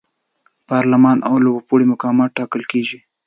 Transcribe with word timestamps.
پارلمان 0.69 1.17
او 1.27 1.35
لوړپوړي 1.45 1.85
مقامات 1.93 2.29
ټاکل 2.37 2.61
کیږي. 2.71 2.99